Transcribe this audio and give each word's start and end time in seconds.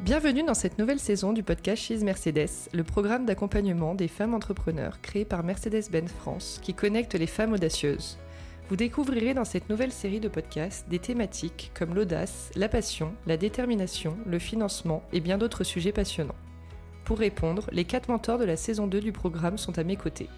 Bienvenue 0.00 0.42
dans 0.42 0.54
cette 0.54 0.78
nouvelle 0.78 0.98
saison 0.98 1.34
du 1.34 1.42
podcast 1.42 1.82
She's 1.82 2.02
Mercedes, 2.02 2.70
le 2.72 2.82
programme 2.82 3.26
d'accompagnement 3.26 3.94
des 3.94 4.08
femmes 4.08 4.32
entrepreneurs 4.32 5.02
créé 5.02 5.26
par 5.26 5.42
Mercedes-Benz 5.44 6.10
France 6.10 6.60
qui 6.62 6.72
connecte 6.72 7.14
les 7.14 7.26
femmes 7.26 7.52
audacieuses. 7.52 8.16
Vous 8.70 8.76
découvrirez 8.76 9.34
dans 9.34 9.44
cette 9.44 9.68
nouvelle 9.68 9.92
série 9.92 10.20
de 10.20 10.28
podcasts 10.28 10.88
des 10.88 10.98
thématiques 10.98 11.72
comme 11.74 11.94
l'audace, 11.94 12.50
la 12.54 12.70
passion, 12.70 13.12
la 13.26 13.36
détermination, 13.36 14.16
le 14.24 14.38
financement 14.38 15.02
et 15.12 15.20
bien 15.20 15.36
d'autres 15.36 15.64
sujets 15.64 15.92
passionnants. 15.92 16.34
Pour 17.04 17.18
répondre, 17.18 17.68
les 17.72 17.84
quatre 17.84 18.08
mentors 18.08 18.38
de 18.38 18.44
la 18.44 18.56
saison 18.56 18.86
2 18.86 19.00
du 19.00 19.12
programme 19.12 19.58
sont 19.58 19.78
à 19.78 19.84
mes 19.84 19.96
côtés. 19.96 20.30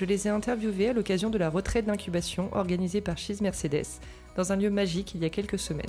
Je 0.00 0.06
les 0.06 0.26
ai 0.26 0.30
interviewés 0.30 0.88
à 0.88 0.92
l'occasion 0.94 1.28
de 1.28 1.36
la 1.36 1.50
retraite 1.50 1.84
d'incubation 1.84 2.48
organisée 2.54 3.02
par 3.02 3.18
She's 3.18 3.42
Mercedes 3.42 4.00
dans 4.34 4.50
un 4.50 4.56
lieu 4.56 4.70
magique 4.70 5.14
il 5.14 5.20
y 5.20 5.26
a 5.26 5.28
quelques 5.28 5.58
semaines. 5.58 5.84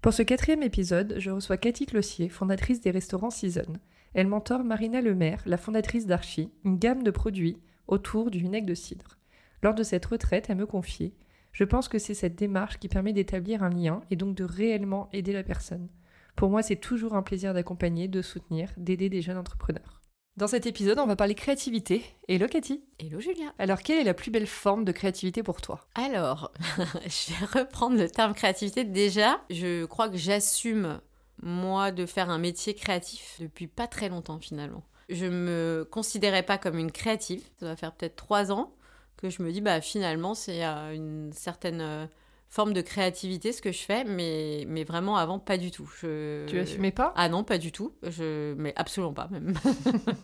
Pour 0.00 0.14
ce 0.14 0.22
quatrième 0.22 0.62
épisode, 0.62 1.16
je 1.18 1.30
reçois 1.30 1.58
Cathy 1.58 1.84
Clossier, 1.84 2.30
fondatrice 2.30 2.80
des 2.80 2.90
restaurants 2.90 3.28
Season. 3.28 3.74
Elle 4.14 4.28
mentor 4.28 4.64
Marina 4.64 5.02
Lemaire, 5.02 5.42
la 5.44 5.58
fondatrice 5.58 6.06
d'Archie, 6.06 6.48
une 6.64 6.78
gamme 6.78 7.02
de 7.02 7.10
produits 7.10 7.58
autour 7.86 8.30
du 8.30 8.38
vinaigre 8.38 8.66
de 8.66 8.74
cidre. 8.74 9.18
Lors 9.66 9.74
de 9.74 9.82
cette 9.82 10.06
retraite, 10.06 10.46
elle 10.48 10.58
me 10.58 10.64
confiait 10.64 11.12
Je 11.50 11.64
pense 11.64 11.88
que 11.88 11.98
c'est 11.98 12.14
cette 12.14 12.36
démarche 12.36 12.78
qui 12.78 12.86
permet 12.86 13.12
d'établir 13.12 13.64
un 13.64 13.68
lien 13.68 14.00
et 14.12 14.14
donc 14.14 14.36
de 14.36 14.44
réellement 14.44 15.08
aider 15.12 15.32
la 15.32 15.42
personne. 15.42 15.88
Pour 16.36 16.50
moi, 16.50 16.62
c'est 16.62 16.76
toujours 16.76 17.16
un 17.16 17.22
plaisir 17.22 17.52
d'accompagner, 17.52 18.06
de 18.06 18.22
soutenir, 18.22 18.70
d'aider 18.76 19.08
des 19.08 19.22
jeunes 19.22 19.38
entrepreneurs. 19.38 20.02
Dans 20.36 20.46
cet 20.46 20.66
épisode, 20.66 21.00
on 21.00 21.06
va 21.08 21.16
parler 21.16 21.34
créativité. 21.34 22.04
Hello 22.28 22.46
Cathy 22.46 22.84
Hello 23.00 23.18
Julia 23.18 23.52
Alors, 23.58 23.82
quelle 23.82 23.98
est 23.98 24.04
la 24.04 24.14
plus 24.14 24.30
belle 24.30 24.46
forme 24.46 24.84
de 24.84 24.92
créativité 24.92 25.42
pour 25.42 25.60
toi? 25.60 25.80
Alors, 25.96 26.52
je 27.04 27.32
vais 27.32 27.60
reprendre 27.60 27.98
le 27.98 28.08
terme 28.08 28.34
créativité. 28.34 28.84
Déjà, 28.84 29.40
je 29.50 29.84
crois 29.84 30.08
que 30.08 30.16
j'assume, 30.16 31.00
moi, 31.42 31.90
de 31.90 32.06
faire 32.06 32.30
un 32.30 32.38
métier 32.38 32.74
créatif 32.74 33.38
depuis 33.40 33.66
pas 33.66 33.88
très 33.88 34.10
longtemps 34.10 34.38
finalement. 34.38 34.84
Je 35.08 35.26
me 35.26 35.88
considérais 35.90 36.44
pas 36.44 36.56
comme 36.56 36.78
une 36.78 36.92
créative. 36.92 37.42
Ça 37.58 37.66
va 37.66 37.74
faire 37.74 37.90
peut-être 37.90 38.14
trois 38.14 38.52
ans 38.52 38.72
que 39.16 39.30
je 39.30 39.42
me 39.42 39.52
dis, 39.52 39.60
bah 39.60 39.80
finalement, 39.80 40.34
c'est 40.34 40.64
euh, 40.64 40.94
une 40.94 41.32
certaine 41.32 41.80
euh, 41.80 42.06
forme 42.48 42.72
de 42.72 42.80
créativité 42.80 43.52
ce 43.52 43.62
que 43.62 43.72
je 43.72 43.78
fais, 43.78 44.04
mais, 44.04 44.64
mais 44.68 44.84
vraiment 44.84 45.16
avant, 45.16 45.38
pas 45.38 45.58
du 45.58 45.70
tout. 45.70 45.90
Je... 46.00 46.46
Tu 46.46 46.58
assumais 46.58 46.92
pas? 46.92 47.12
Ah 47.16 47.28
non, 47.28 47.44
pas 47.44 47.58
du 47.58 47.72
tout. 47.72 47.94
Je... 48.02 48.54
Mais 48.54 48.72
absolument 48.76 49.12
pas 49.12 49.28
même. 49.28 49.54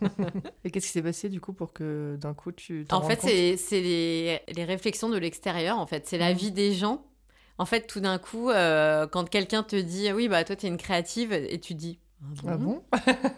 Et 0.63 0.71
qu'est-ce 0.71 0.87
qui 0.87 0.91
s'est 0.93 1.01
passé 1.01 1.29
du 1.29 1.41
coup 1.41 1.53
pour 1.53 1.73
que 1.73 2.15
d'un 2.19 2.33
coup 2.33 2.51
tu 2.51 2.85
En 2.91 3.01
fait, 3.01 3.21
c'est 3.21 3.81
les, 3.81 4.39
les 4.47 4.63
réflexions 4.63 5.09
de 5.09 5.17
l'extérieur, 5.17 5.79
en 5.79 5.85
fait. 5.85 6.07
C'est 6.07 6.17
la 6.17 6.33
mmh. 6.33 6.37
vie 6.37 6.51
des 6.51 6.73
gens. 6.73 7.05
En 7.57 7.65
fait, 7.65 7.85
tout 7.85 7.99
d'un 7.99 8.17
coup, 8.17 8.49
euh, 8.49 9.05
quand 9.05 9.29
quelqu'un 9.29 9.63
te 9.63 9.75
dit 9.75 10.11
oui, 10.11 10.27
bah 10.27 10.43
toi, 10.43 10.55
tu 10.55 10.65
es 10.65 10.69
une 10.69 10.77
créative, 10.77 11.33
et 11.33 11.59
tu 11.59 11.75
dis 11.75 11.99
ah 12.47 12.57
bon, 12.57 12.81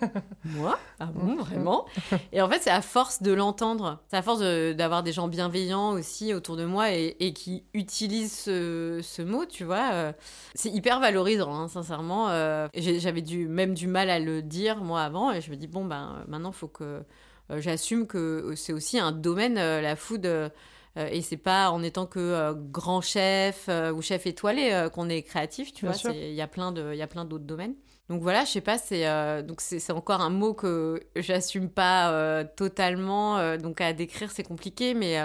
Moi? 0.45 0.78
Ah 1.00 1.08
bon, 1.08 1.36
vraiment? 1.36 1.86
Et 2.31 2.41
en 2.41 2.50
fait, 2.50 2.59
c'est 2.61 2.72
à 2.72 2.81
force 2.81 3.22
de 3.22 3.31
l'entendre, 3.33 4.00
c'est 4.09 4.17
à 4.17 4.22
force 4.22 4.39
d'avoir 4.39 5.03
des 5.03 5.11
gens 5.11 5.28
bienveillants 5.28 5.91
aussi 5.91 6.33
autour 6.33 6.55
de 6.55 6.66
moi 6.66 6.91
et, 6.91 7.33
qui 7.33 7.63
utilisent 7.73 8.44
ce, 8.44 9.22
mot, 9.22 9.45
tu 9.45 9.63
vois. 9.63 9.91
Euh, 9.94 10.13
c'est 10.53 10.69
hyper 10.69 11.00
valorisant, 11.00 11.53
hein, 11.53 11.67
sincèrement. 11.67 12.30
Euh, 12.30 12.67
j'avais 12.75 13.22
du, 13.22 13.47
même 13.47 13.73
du 13.73 13.88
mal 13.88 14.09
à 14.09 14.19
le 14.19 14.41
dire, 14.41 14.78
moi, 14.78 15.01
avant, 15.03 15.31
et 15.31 15.41
je 15.41 15.51
me 15.51 15.56
dis, 15.56 15.68
bon, 15.68 15.85
ben, 15.85 16.24
maintenant, 16.28 16.51
il 16.51 16.57
faut 16.57 16.68
que 16.68 17.03
euh, 17.51 17.62
j'assume 17.62 18.07
que 18.07 18.53
c'est 18.56 18.74
aussi 18.74 19.00
un 19.00 19.12
domaine, 19.12 19.56
la 19.56 19.95
food 19.95 20.51
et 20.97 21.22
c'est 21.22 21.35
pas 21.35 21.72
en 21.72 21.84
étant 21.84 22.06
que 22.06 22.53
grand 22.53 23.01
chef 23.01 23.69
ou 23.94 24.01
chef 24.01 24.25
étoilé 24.28 24.88
qu'on 24.94 25.09
est 25.09 25.24
créatif, 25.24 25.74
tu 25.74 25.85
vois. 25.85 25.95
Il 26.13 26.34
y 26.34 26.41
a 26.41 26.47
plein 26.47 26.72
de, 26.72 26.94
il 26.94 26.97
y 26.97 27.01
a 27.01 27.07
plein 27.07 27.25
d'autres 27.25 27.44
domaines. 27.44 27.75
Donc 28.10 28.22
voilà, 28.22 28.46
je 28.46 28.52
sais 28.52 28.62
pas, 28.62 28.78
c'est 28.78 29.08
euh, 29.08 29.42
c'est 29.58 29.92
encore 29.92 30.22
un 30.22 30.30
mot 30.30 30.54
que 30.54 31.00
j'assume 31.16 31.70
pas 31.70 32.12
euh, 32.12 32.44
totalement, 32.56 33.38
euh, 33.40 33.58
donc 33.58 33.82
à 33.82 33.94
décrire 33.94 34.30
c'est 34.32 34.44
compliqué, 34.44 34.94
mais 34.94 35.18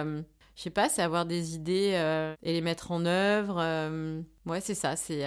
je 0.56 0.62
sais 0.62 0.70
pas, 0.70 0.88
c'est 0.88 1.02
avoir 1.02 1.26
des 1.26 1.54
idées 1.54 2.34
et 2.42 2.52
les 2.52 2.60
mettre 2.62 2.90
en 2.90 3.04
œuvre. 3.04 3.56
ouais, 4.46 4.60
c'est 4.62 4.74
ça, 4.74 4.96
c'est 4.96 5.22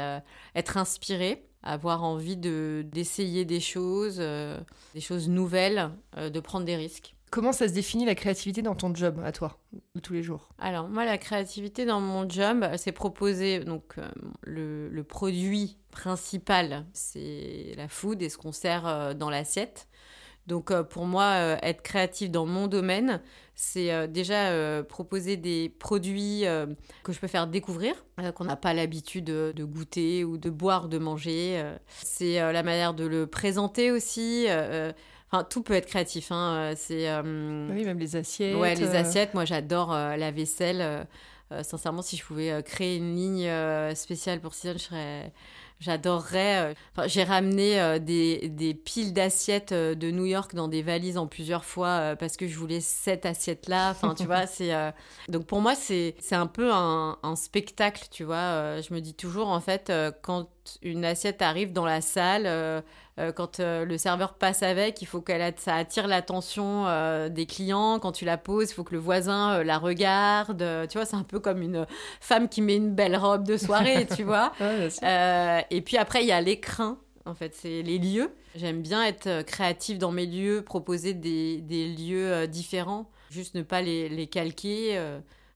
être 0.56 0.78
inspiré, 0.78 1.46
avoir 1.62 2.03
envie 2.03 2.38
de 2.38 2.84
d'essayer 2.91 3.46
des 3.46 3.59
choses, 3.59 4.18
des 4.18 5.02
choses 5.02 5.30
nouvelles, 5.30 5.91
de 6.18 6.40
prendre 6.40 6.66
des 6.66 6.75
risques. 6.75 7.12
Comment 7.33 7.51
ça 7.51 7.67
se 7.67 7.73
définit 7.73 8.05
la 8.05 8.13
créativité 8.13 8.61
dans 8.61 8.75
ton 8.75 8.94
job, 8.94 9.19
à 9.25 9.31
toi, 9.31 9.57
tous 10.03 10.13
les 10.13 10.21
jours? 10.21 10.49
Alors, 10.59 10.88
moi, 10.88 11.03
la 11.03 11.17
créativité 11.17 11.83
dans 11.83 11.99
mon 11.99 12.29
job, 12.29 12.63
c'est 12.77 12.91
proposer 12.91 13.61
donc, 13.61 13.95
euh, 13.97 14.07
le, 14.44 15.01
produit 15.01 15.79
principal, 15.89 16.85
c'est 16.93 17.73
la 17.75 17.88
food 17.88 18.22
et 18.22 18.29
ce 18.29 18.38
qu'on 18.38 18.51
sert 18.51 18.85
euh, 18.85 19.13
dans 19.16 19.31
l'assiette. 19.31 19.88
Donc, 20.45 20.69
euh, 20.69 20.83
pour 20.83 21.07
moi, 21.07 21.57
être 21.63 21.81
créatif 21.81 22.29
dans 22.29 22.45
mon 22.45 22.67
domaine, 22.67 23.19
c'est 23.55 24.07
déjà 24.09 24.83
proposer 24.83 25.35
des 25.35 25.69
produits 25.69 26.43
que 27.03 27.13
je 27.13 27.19
peux 27.19 27.27
faire 27.27 27.47
découvrir, 27.47 27.95
qu'on 28.35 28.45
n'a 28.45 28.55
pas 28.55 28.75
l'habitude 28.75 29.25
de, 29.25 29.63
goûter 29.63 30.23
ou 30.23 30.38
de 30.38 30.51
boire, 30.51 30.88
de 30.88 30.99
manger. 30.99 31.63
c'est 31.88 32.35
la 32.35 32.61
manière 32.61 32.93
de 32.93 33.05
le 33.05 33.25
présenter 33.25 33.91
aussi 33.91 34.47
tout 35.41 35.63
peut 35.63 35.73
être 35.73 35.88
créatif. 35.88 36.31
Hein. 36.31 36.53
Euh, 36.55 36.73
c'est. 36.77 37.09
Euh, 37.09 37.67
oui, 37.71 37.83
même 37.83 37.97
les 37.97 38.16
assiettes. 38.16 38.55
Ouais, 38.55 38.75
les 38.75 38.89
euh. 38.89 38.99
assiettes. 38.99 39.33
Moi, 39.33 39.45
j'adore 39.45 39.91
la 39.94 40.31
vaisselle. 40.31 41.07
sincèrement, 41.63 42.03
si 42.03 42.17
je 42.17 42.23
pouvais 42.23 42.61
créer 42.63 42.97
une 42.97 43.16
ligne 43.16 43.95
spéciale 43.95 44.39
pour 44.39 44.53
Season, 44.53 44.73
je 44.73 44.83
serais 44.83 45.33
J'adorerais. 45.79 46.75
Enfin, 46.95 47.07
j'ai 47.07 47.25
ramené 47.25 47.99
des, 47.99 48.47
des, 48.47 48.73
piles 48.73 49.11
d'assiettes 49.11 49.73
de 49.73 50.11
New 50.11 50.25
York 50.25 50.55
dans 50.55 50.69
des 50.69 50.81
valises 50.81 51.17
en 51.17 51.27
plusieurs 51.27 51.66
fois 51.66 52.16
parce 52.17 52.38
que 52.38 52.47
je 52.47 52.57
voulais 52.57 52.79
cette 52.79 53.25
assiette-là. 53.25 53.89
Enfin, 53.89 54.13
tu 54.13 54.23
vois, 54.25 54.45
c'est. 54.45 54.72
Donc 55.27 55.45
pour 55.45 55.59
moi, 55.59 55.75
c'est 55.75 56.16
c'est 56.19 56.35
un 56.35 56.47
peu 56.47 56.72
un, 56.72 57.17
un, 57.22 57.35
spectacle, 57.35 58.07
tu 58.11 58.23
vois. 58.23 58.79
je 58.81 58.93
me 58.93 59.01
dis 59.01 59.13
toujours, 59.13 59.49
en 59.49 59.59
fait, 59.59 59.91
quand 60.22 60.47
une 60.81 61.06
assiette 61.06 61.41
arrive 61.41 61.74
dans 61.74 61.85
la 61.85 62.01
salle, 62.01 62.84
euh, 63.19 63.31
quand 63.31 63.59
euh, 63.59 63.85
le 63.85 63.97
serveur 64.00 64.34
passe 64.34 64.63
avec, 64.63 65.01
il 65.01 65.06
faut 65.06 65.22
que 65.22 65.34
ça 65.57 65.75
attire 65.75 66.07
l'attention 66.07 66.88
euh, 66.88 67.29
des 67.29 67.46
clients. 67.46 68.00
Quand 68.00 68.12
tu 68.12 68.25
la 68.25 68.38
poses, 68.38 68.72
il 68.72 68.73
faut 68.73 68.84
que 68.84 68.94
le 68.94 69.00
voisin 69.00 69.63
la 69.63 69.78
regarde. 69.78 70.66
tu 70.90 70.97
vois, 70.97 71.06
c'est 71.06 71.16
un 71.16 71.23
peu 71.23 71.40
comme 71.40 71.62
une 71.62 71.85
femme 72.19 72.50
qui 72.50 72.62
met 72.62 72.75
une 72.75 72.94
belle 72.94 73.16
robe 73.16 73.46
de 73.46 73.57
soirée, 73.57 74.07
tu 74.16 74.23
vois. 74.23 74.52
et 74.62 75.81
puis 75.81 75.97
après, 75.97 76.23
il 76.23 76.28
y 76.28 76.31
a 76.31 76.41
l'écrin. 76.41 76.97
En 77.25 77.35
fait, 77.35 77.56
c'est 77.56 77.84
les 77.84 78.00
lieux. 78.00 78.31
J'aime 78.56 78.81
bien 78.81 79.03
être 79.03 79.44
créative 79.44 79.97
dans 79.97 80.12
mes 80.12 80.25
lieux, 80.25 80.62
proposer 80.62 81.13
des, 81.13 81.62
des 81.62 81.88
lieux 81.88 82.47
différents, 82.47 83.09
juste 83.29 83.56
ne 83.56 83.62
pas 83.62 83.81
les, 83.81 84.09
les 84.09 84.28
calquer. 84.28 85.00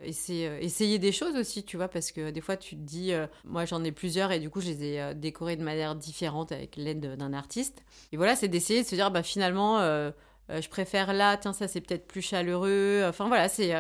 Euh, 0.02 0.60
essayer 0.60 1.00
des 1.00 1.12
choses 1.12 1.36
aussi, 1.36 1.64
tu 1.64 1.78
vois, 1.78 1.88
parce 1.88 2.12
que 2.12 2.30
des 2.30 2.42
fois 2.42 2.56
tu 2.56 2.76
te 2.76 2.82
dis, 2.82 3.14
euh, 3.14 3.26
moi 3.46 3.66
j'en 3.66 3.84
ai 3.84 3.92
plusieurs 3.92 4.32
et 4.32 4.40
du 4.40 4.50
coup 4.50 4.62
je 4.62 4.68
les 4.68 4.84
ai 4.84 5.02
euh, 5.02 5.14
décorés 5.14 5.56
de 5.56 5.64
manière 5.64 5.96
différente 5.96 6.52
avec 6.52 6.76
l'aide 6.76 7.16
d'un 7.16 7.34
artiste. 7.34 7.84
Et 8.12 8.18
voilà, 8.18 8.36
c'est 8.36 8.48
d'essayer 8.48 8.84
de 8.84 8.88
se 8.88 8.96
dire, 8.96 9.10
bah 9.10 9.24
finalement, 9.24 9.80
je 9.80 10.70
préfère 10.70 11.14
là, 11.14 11.38
tiens, 11.38 11.54
ça 11.54 11.68
c'est 11.68 11.82
peut-être 11.82 12.08
plus 12.08 12.22
chaleureux. 12.22 13.04
Enfin 13.08 13.28
voilà, 13.28 13.50
c'est 13.50 13.74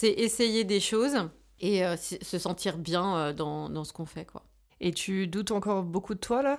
essayer 0.00 0.64
des 0.64 0.80
choses 0.80 1.16
et 1.60 1.82
se 1.98 2.38
sentir 2.38 2.78
bien 2.78 3.32
dans, 3.32 3.68
dans 3.68 3.84
ce 3.84 3.92
qu'on 3.92 4.06
fait, 4.06 4.24
quoi. 4.24 4.44
Et 4.80 4.92
tu 4.92 5.26
doutes 5.26 5.50
encore 5.50 5.82
beaucoup 5.82 6.14
de 6.14 6.20
toi 6.20 6.40
là 6.42 6.56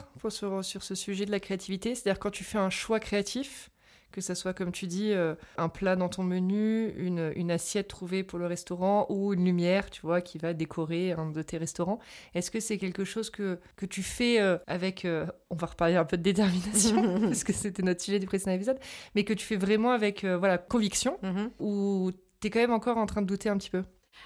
sur 0.62 0.84
ce 0.84 0.94
sujet 0.94 1.26
de 1.26 1.32
la 1.32 1.40
créativité? 1.40 1.96
C'est-à-dire 1.96 2.20
quand 2.20 2.32
tu 2.32 2.44
fais 2.44 2.58
un 2.58 2.70
choix 2.70 3.00
créatif, 3.00 3.70
que 4.12 4.22
ce 4.22 4.34
soit, 4.34 4.54
comme 4.54 4.72
tu 4.72 4.88
dis, 4.88 5.14
euh, 5.14 5.36
un 5.58 5.70
plat 5.70 5.96
dans 5.96 6.10
ton 6.10 6.24
menu, 6.24 6.94
une, 6.98 7.32
une, 7.36 7.52
assiette 7.52 7.88
trouvée 7.88 8.24
pour 8.24 8.40
le 8.40 8.48
restaurant 8.48 9.06
ou 9.10 9.34
une 9.34 9.46
lumière, 9.46 9.90
tu 9.90 10.02
vois, 10.02 10.22
qui 10.22 10.38
va 10.38 10.54
décorer 10.54 11.12
un 11.12 11.30
de 11.30 11.42
tes 11.42 11.58
restaurants. 11.58 12.00
Est-ce 12.34 12.52
que 12.52 12.60
c'est 12.60 12.78
quelque 12.78 13.04
chose 13.04 13.30
que, 13.30 13.60
que 13.76 13.86
tu 13.86 14.02
fais 14.04 14.40
euh, 14.40 14.58
avec, 14.68 15.06
euh, 15.06 15.26
on 15.50 15.56
va 15.56 15.68
reparler 15.68 15.96
un 15.96 16.06
peu 16.06 16.18
de 16.18 16.24
détermination, 16.24 17.20
parce 17.22 17.44
que 17.44 17.54
c'était 17.54 17.84
notre 17.84 18.02
sujet 18.02 18.20
du 18.20 18.26
précédent 18.26 18.52
épisode, 18.52 18.80
mais 19.16 19.24
que 19.24 19.34
tu 19.34 19.46
fais 19.46 19.58
vraiment 19.58 19.92
avec, 19.92 20.26
voilà, 20.26 20.58
conviction, 20.58 21.20
mm-hmm. 21.24 21.50
ou 21.60 22.12
tu 22.42 22.48
es 22.48 22.50
quand 22.50 22.60
même 22.60 22.74
encore 22.74 22.98
en 22.98 23.06
train 23.06 23.22
de 23.22 23.28
douter 23.28 23.50
un 23.50 23.58
petit 23.58 23.70
peu? 23.70 23.84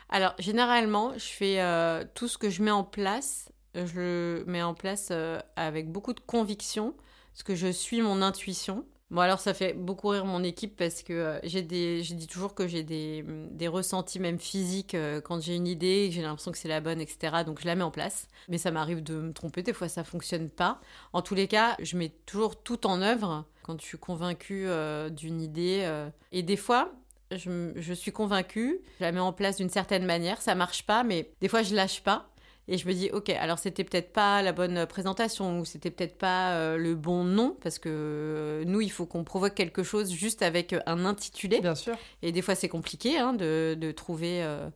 Alors, 0.10 0.34
généralement, 0.40 1.14
je 1.14 1.26
fais 1.26 2.06
tout 2.16 2.28
ce 2.28 2.38
que 2.38 2.50
je 2.50 2.64
mets 2.64 2.72
en 2.72 2.84
place, 2.84 3.52
je 3.76 4.00
le 4.00 4.44
mets 4.48 4.64
en 4.64 4.74
place 4.74 5.12
avec 5.56 5.92
beaucoup 5.92 6.14
de 6.14 6.20
conviction, 6.20 6.96
parce 7.34 7.44
que 7.44 7.56
je 7.56 7.68
suis 7.68 8.02
mon 8.02 8.22
intuition. 8.22 8.86
Bon, 9.14 9.22
alors 9.22 9.40
ça 9.40 9.54
fait 9.54 9.74
beaucoup 9.74 10.08
rire 10.08 10.26
mon 10.26 10.44
équipe 10.44 10.76
parce 10.76 11.04
que 11.04 11.14
euh, 11.14 11.40
j'ai 11.44 11.62
des, 11.62 12.02
je 12.02 12.16
dis 12.16 12.26
toujours 12.26 12.56
que 12.56 12.68
j'ai 12.68 12.82
des, 12.82 13.24
des 13.52 13.68
ressentis 13.68 14.20
même 14.20 14.40
physiques 14.40 14.96
euh, 14.96 15.22
quand 15.22 15.40
j'ai 15.40 15.56
une 15.56 15.68
idée, 15.68 16.10
j'ai 16.12 16.24
l'impression 16.24 16.52
que 16.52 16.58
c'est 16.58 16.68
la 16.68 16.82
bonne, 16.82 17.00
etc. 17.00 17.44
Donc 17.46 17.62
je 17.62 17.68
la 17.68 17.76
mets 17.76 17.84
en 17.84 17.92
place. 17.92 18.28
Mais 18.50 18.58
ça 18.58 18.72
m'arrive 18.72 19.04
de 19.04 19.14
me 19.14 19.32
tromper, 19.32 19.62
des 19.62 19.72
fois 19.72 19.88
ça 19.88 20.04
fonctionne 20.04 20.50
pas. 20.50 20.82
En 21.14 21.22
tous 21.22 21.36
les 21.36 21.48
cas, 21.48 21.76
je 21.80 21.96
mets 21.96 22.10
toujours 22.26 22.60
tout 22.64 22.88
en 22.88 23.04
œuvre 23.04 23.46
quand 23.62 23.80
je 23.80 23.86
suis 23.86 24.00
convaincue 24.00 24.66
euh, 24.66 25.12
d'une 25.12 25.42
idée. 25.42 25.88
Et 26.32 26.42
des 26.42 26.58
fois, 26.58 26.92
je, 27.30 27.72
je 27.76 27.94
suis 27.94 28.12
convaincue, 28.12 28.80
je 28.98 29.04
la 29.04 29.12
mets 29.12 29.20
en 29.20 29.32
place 29.32 29.58
d'une 29.58 29.70
certaine 29.70 30.06
manière, 30.06 30.42
ça 30.42 30.56
marche 30.56 30.88
pas, 30.88 31.04
mais 31.04 31.30
des 31.40 31.50
fois 31.50 31.62
je 31.62 31.76
lâche 31.76 32.02
pas. 32.02 32.33
Et 32.70 32.78
je 32.78 32.88
me 32.88 32.94
dis, 32.94 33.10
ok, 33.12 33.30
alors 33.30 33.60
c'était 33.60 33.84
peut-être 33.84 34.14
pas 34.14 34.42
la 34.42 34.54
bonne 34.54 34.86
présentation 34.86 35.60
ou 35.60 35.66
c'était 35.66 35.92
peut-être 35.92 36.18
pas 36.18 36.54
euh, 36.54 36.78
le 36.78 36.96
bon 36.96 37.26
nom 37.26 37.58
parce 37.62 37.78
que 37.78 37.90
euh, 37.92 38.64
nous, 38.66 38.80
il 38.80 38.90
faut 38.90 39.06
qu'on 39.06 39.26
provoque 39.26 39.54
quelque 39.54 39.84
chose 39.84 40.12
juste 40.14 40.42
avec 40.42 40.74
un 40.86 41.06
intitulé. 41.06 41.60
Bien 41.60 41.76
sûr. 41.76 41.96
Et 42.22 42.32
des 42.32 42.42
fois, 42.42 42.56
c'est 42.56 42.70
compliqué 42.70 43.18
hein, 43.18 43.34
de, 43.34 43.76
de, 43.78 43.92
trouver. 43.92 44.44
Euh, 44.44 44.70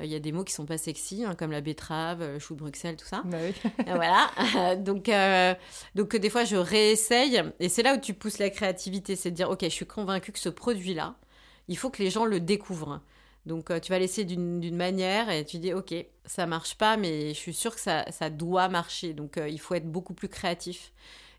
il 0.00 0.06
y 0.06 0.14
a 0.14 0.18
des 0.18 0.32
mots 0.32 0.44
qui 0.44 0.52
sont 0.52 0.66
pas 0.66 0.76
sexy, 0.76 1.24
hein, 1.24 1.34
comme 1.34 1.50
la 1.50 1.62
betterave, 1.62 2.20
le 2.20 2.38
chou 2.38 2.54
de 2.54 2.60
Bruxelles, 2.60 2.96
tout 2.96 3.06
ça. 3.06 3.22
Bah 3.24 3.38
oui. 3.42 3.54
voilà. 3.86 4.76
donc, 4.76 5.10
donc, 5.94 6.16
des 6.16 6.30
fois, 6.30 6.44
je 6.44 6.56
réessaye. 6.56 7.42
Et 7.58 7.70
c'est 7.70 7.82
là 7.82 7.94
où 7.94 8.00
tu 8.00 8.12
pousses 8.12 8.38
la 8.38 8.50
créativité. 8.50 9.16
C'est 9.16 9.30
de 9.30 9.36
dire, 9.36 9.48
OK, 9.48 9.60
je 9.62 9.68
suis 9.68 9.86
convaincue 9.86 10.32
que 10.32 10.38
ce 10.38 10.50
produit-là, 10.50 11.14
il 11.68 11.78
faut 11.78 11.88
que 11.88 12.02
les 12.02 12.10
gens 12.10 12.26
le 12.26 12.38
découvrent. 12.38 13.00
Donc 13.46 13.70
euh, 13.70 13.80
tu 13.80 13.90
vas 13.90 13.98
laisser 13.98 14.24
d'une 14.24 14.76
manière 14.76 15.30
et 15.30 15.44
tu 15.44 15.58
dis 15.58 15.72
ok, 15.72 15.94
ça 16.26 16.46
marche 16.46 16.76
pas, 16.76 16.96
mais 16.96 17.30
je 17.30 17.38
suis 17.38 17.54
sûre 17.54 17.74
que 17.74 17.80
ça, 17.80 18.04
ça 18.10 18.30
doit 18.30 18.68
marcher. 18.68 19.14
Donc 19.14 19.38
euh, 19.38 19.48
il 19.48 19.58
faut 19.58 19.74
être 19.74 19.90
beaucoup 19.90 20.14
plus 20.14 20.28
créatif. 20.28 20.92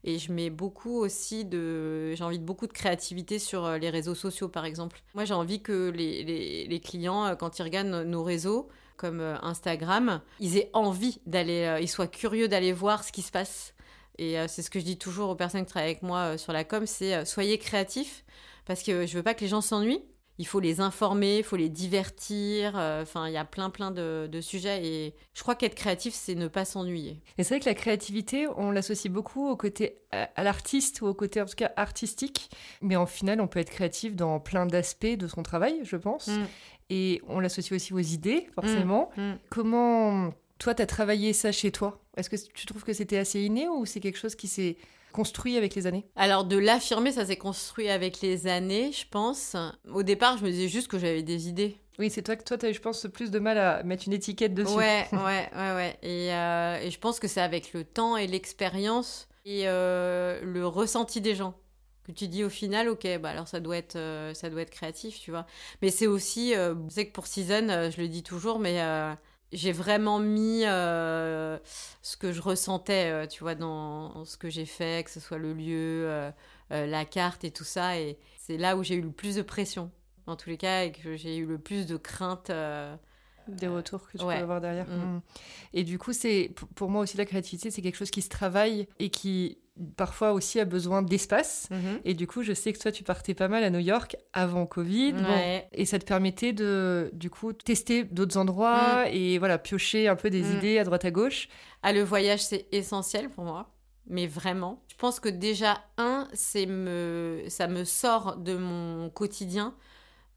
Et 0.04 0.18
je 0.18 0.32
mets 0.32 0.50
beaucoup 0.50 0.98
aussi 0.98 1.46
de. 1.46 2.16
J'ai 2.16 2.24
envie 2.24 2.40
de 2.40 2.44
beaucoup 2.44 2.66
de 2.66 2.74
créativité 2.74 3.38
sur 3.38 3.66
euh, 3.66 3.78
les 3.78 3.92
réseaux 3.92 4.16
sociaux, 4.16 4.50
par 4.50 4.66
exemple. 4.66 5.00
Moi, 5.14 5.26
j'ai 5.26 5.36
envie 5.36 5.62
que 5.62 5.92
les, 5.92 6.24
les, 6.24 6.66
les, 6.66 6.80
clients, 6.80 7.36
quand 7.36 7.60
ils 7.60 7.62
regardent 7.62 8.08
nos 8.08 8.24
réseaux, 8.24 8.68
comme 8.98 9.22
Instagram, 9.44 10.22
ils 10.40 10.58
aient 10.58 10.72
envie 10.74 11.20
d'aller. 11.28 11.78
ils 11.82 11.88
soient 11.88 12.08
curieux 12.08 12.48
d'aller 12.48 12.74
voir 12.74 13.04
ce 13.04 13.12
qui 13.12 13.22
se 13.22 13.32
passe. 13.32 13.76
Et 14.18 14.38
c'est 14.48 14.64
ce 14.64 14.72
que 14.72 14.80
je 14.80 14.86
dis 14.86 14.98
toujours 14.98 15.30
aux 15.30 15.36
personnes 15.36 15.62
qui 15.62 15.72
travaillent 15.72 15.92
avec 15.92 16.04
moi 16.04 16.38
sur 16.38 16.52
la 16.52 16.64
com 16.64 16.86
c'est 16.86 17.24
soyez 17.26 17.60
créatifs, 17.60 18.24
parce 18.66 18.82
que 18.84 19.06
je 19.06 19.16
veux 19.16 19.24
pas 19.24 19.36
que 19.36 19.42
les 19.42 19.48
gens 19.48 19.62
s'ennuient 19.62 20.04
il 20.38 20.48
faut 20.48 20.60
les 20.60 20.80
informer, 20.82 21.40
il 21.40 21.44
faut 21.44 21.56
les 21.56 21.70
divertir. 21.70 22.74
Euh, 22.76 23.04
enfin, 23.04 23.28
il 23.28 23.34
y 23.34 23.38
a 23.38 23.46
plein, 23.46 23.70
plein 23.70 23.92
de, 23.92 24.30
sujets. 24.42 24.86
Et 24.86 25.16
je 25.34 25.42
crois 25.42 25.56
qu'être 25.56 25.76
créatif, 25.76 26.14
c'est 26.14 26.36
ne 26.36 26.48
pas 26.48 26.66
s'ennuyer. 26.66 27.22
Et 27.38 27.44
c'est 27.44 27.56
vrai 27.56 27.60
que 27.60 27.70
la 27.70 27.76
créativité, 27.76 28.48
on 28.58 28.72
l'associe 28.72 29.12
beaucoup 29.12 29.48
au 29.48 29.56
côté 29.56 30.00
à, 30.12 30.44
l'artiste 30.44 31.02
ou 31.02 31.08
au 31.08 31.14
côté 31.14 31.42
en 31.42 31.46
tout 31.46 31.56
cas 31.56 31.72
artistique. 31.76 32.50
Mais 32.82 32.96
en 32.96 33.06
final, 33.06 33.40
on 33.42 33.48
peut 33.48 33.60
être 33.60 33.70
créatif 33.70 34.16
dans 34.16 34.40
plein 34.40 34.66
d'aspects 34.66 35.06
de 35.06 35.28
son 35.28 35.44
travail, 35.44 35.80
je 35.84 35.98
pense. 35.98 36.28
Mm. 36.28 36.46
Et 36.90 37.22
on 37.28 37.40
l'associe 37.40 37.74
aussi 37.74 37.94
aux 37.94 38.00
idées, 38.00 38.48
forcément. 38.56 39.12
Mm. 39.18 39.22
Mm. 39.22 39.40
Comment 39.50 40.34
toi, 40.58 40.76
tu 40.76 40.82
as 40.82 40.88
travaillé 40.88 41.34
ça 41.34 41.52
chez 41.52 41.72
toi? 41.72 42.00
Est-ce 42.18 42.30
que 42.30 42.36
tu 42.54 42.66
trouves 42.66 42.84
que 42.84 42.94
c'était 42.94 43.18
assez 43.18 43.42
inné 43.42 43.68
ou 43.68 43.86
c'est 43.86 44.00
quelque 44.00 44.18
chose 44.18 44.36
qui 44.36 44.48
s'est 44.48 44.78
construit 45.12 45.58
avec 45.58 45.76
les 45.76 45.88
années 45.88 46.06
Alors 46.16 46.46
de 46.46 46.58
l'affirmer, 46.58 47.12
ça 47.12 47.26
s'est 47.26 47.38
construit 47.38 47.90
avec 47.90 48.22
les 48.22 48.48
années, 48.48 48.92
je 48.92 49.06
pense. 49.10 49.56
Au 49.92 50.04
départ, 50.04 50.38
je 50.38 50.46
me 50.46 50.52
disais 50.52 50.68
juste 50.68 50.88
que 50.88 50.98
j'avais 50.98 51.24
des 51.24 51.48
idées. 51.48 51.78
Oui, 52.00 52.10
c'est 52.10 52.24
toi 52.24 52.36
que 52.36 52.44
toi, 52.44 52.58
tu 52.58 52.66
as, 52.66 52.72
je 52.72 52.80
pense, 52.80 53.06
plus 53.14 53.30
de 53.30 53.40
mal 53.40 53.58
à 53.58 53.84
mettre 53.84 54.06
une 54.08 54.14
étiquette 54.14 54.54
dessus. 54.54 54.74
Ouais, 54.74 55.08
ouais, 55.12 55.50
ouais, 55.56 55.76
ouais. 55.76 55.98
Et, 56.02 56.34
euh, 56.34 56.80
et 56.82 56.90
je 56.90 57.00
pense 57.00 57.20
que 57.20 57.28
c'est 57.28 57.42
avec 57.42 57.74
le 57.74 57.84
temps 57.84 58.18
et 58.18 58.28
l'expérience 58.28 59.28
et 59.46 59.64
euh, 59.66 60.40
le 60.44 60.66
ressenti 60.66 61.22
des 61.22 61.36
gens 61.36 61.54
que 62.04 62.12
tu 62.12 62.28
dis 62.28 62.44
au 62.44 62.50
final, 62.50 62.90
ok, 62.90 63.08
bah 63.20 63.30
alors 63.30 63.48
ça 63.48 63.60
doit 63.60 63.78
être, 63.78 63.96
euh, 63.96 64.34
ça 64.34 64.50
doit 64.50 64.62
être 64.62 64.72
créatif, 64.72 65.20
tu 65.20 65.30
vois. 65.30 65.46
Mais 65.84 65.92
c'est 65.92 66.08
aussi, 66.08 66.54
je 66.54 66.76
sais 66.90 67.06
que 67.06 67.12
pour 67.12 67.28
Season, 67.28 67.92
je 67.92 68.02
le 68.02 68.08
dis 68.08 68.24
toujours, 68.24 68.58
mais 68.58 68.80
j'ai 69.52 69.72
vraiment 69.72 70.20
mis 70.20 70.64
euh, 70.66 71.58
ce 72.02 72.18
que 72.18 72.32
je 72.32 72.42
ressentais, 72.42 73.12
euh, 73.12 73.28
tu 73.28 73.44
vois, 73.44 73.56
dans, 73.56 74.24
ce 74.26 74.38
que 74.38 74.50
j'ai 74.50 74.66
fait, 74.66 75.04
que 75.04 75.12
ce 75.12 75.20
soit 75.20 75.38
le 75.38 75.54
lieu, 75.54 76.08
euh, 76.08 76.32
la 76.70 77.06
carte 77.06 77.44
et 77.44 77.52
tout 77.52 77.64
ça. 77.64 78.00
Et 78.00 78.18
c'est 78.38 78.58
là 78.58 78.78
où 78.78 78.84
j'ai 78.84 78.96
eu 78.96 79.02
le 79.02 79.12
plus 79.12 79.36
de 79.36 79.42
pression, 79.42 79.92
en 80.28 80.36
tous 80.36 80.50
les 80.50 80.58
cas, 80.58 80.84
et 80.84 80.92
que 80.92 81.16
j'ai 81.16 81.38
eu 81.38 81.46
le 81.46 81.58
plus 81.58 81.86
de 81.86 81.98
crainte. 81.98 82.52
Des 83.48 83.68
retours 83.68 84.08
que 84.08 84.18
tu 84.18 84.24
peux 84.24 84.30
avoir 84.30 84.62
derrière. 84.62 84.88
Mm. 84.88 85.22
Et 85.74 85.84
du 85.84 85.98
coup, 85.98 86.14
c'est 86.14 86.52
pour 86.76 86.90
moi 86.90 87.02
aussi 87.02 87.18
la 87.18 87.26
créativité, 87.26 87.72
c'est 87.72 87.82
quelque 87.82 87.98
chose 87.98 88.12
qui 88.12 88.22
se 88.22 88.30
travaille 88.30 88.88
et 89.00 89.10
qui 89.10 89.58
parfois 89.96 90.34
aussi 90.34 90.60
a 90.60 90.66
besoin 90.66 91.02
d'espace. 91.02 91.68
Mhm. 91.72 92.00
Et 92.06 92.14
du 92.14 92.28
coup, 92.28 92.44
je 92.44 92.54
sais 92.54 92.74
que 92.74 92.80
toi, 92.80 92.92
tu 92.92 93.04
partais 93.04 93.34
pas 93.34 93.48
mal 93.48 93.64
à 93.64 93.70
New 93.70 93.80
York 93.80 94.16
avant 94.34 94.66
Covid. 94.66 95.16
et 95.72 95.86
ça 95.86 96.00
te 96.00 96.06
permettait 96.06 96.54
de, 96.54 97.10
du 97.14 97.30
coup, 97.30 97.54
tester 97.54 98.04
d'autres 98.04 98.38
endroits 98.38 99.06
mm. 99.06 99.14
et 99.14 99.38
voilà, 99.38 99.58
piocher 99.58 100.08
un 100.08 100.16
peu 100.16 100.30
des 100.30 100.44
mm. 100.44 100.58
idées 100.58 100.78
à 100.80 100.84
droite 100.84 101.06
à 101.06 101.12
gauche. 101.12 101.48
Ah, 101.84 101.94
le 101.94 102.04
voyage, 102.04 102.42
c'est 102.42 102.68
essentiel 102.72 103.30
pour 103.30 103.44
moi. 103.44 103.70
Mais 104.08 104.28
vraiment. 104.28 104.82
Je 104.88 104.96
pense 104.96 105.20
que 105.20 105.30
déjà, 105.30 105.82
un, 105.98 106.28
c'est 106.34 106.66
me... 106.66 107.44
ça 107.48 107.68
me 107.68 107.84
sort 107.84 108.38
de 108.38 108.56
mon 108.56 109.10
quotidien. 109.10 109.76